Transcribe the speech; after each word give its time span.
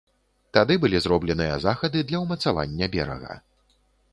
Тады 0.57 0.77
былі 0.85 1.01
зробленыя 1.05 1.59
захады 1.67 2.03
для 2.13 2.23
ўмацавання 2.25 2.85
берага. 2.97 3.37